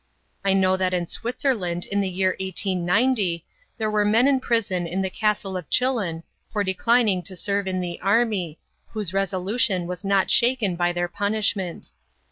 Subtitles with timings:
[0.43, 3.45] I know that in Switzerland in the year 1890
[3.77, 7.81] there were men in prison in the castle of Chillon for declining to serve in
[7.81, 8.57] the army,
[8.93, 11.91] whose resolution was not shaken by their punishment.